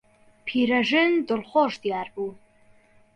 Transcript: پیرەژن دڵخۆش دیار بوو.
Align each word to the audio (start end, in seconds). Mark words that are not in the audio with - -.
پیرەژن 0.45 1.11
دڵخۆش 1.27 1.73
دیار 1.83 2.07
بوو. 2.13 2.31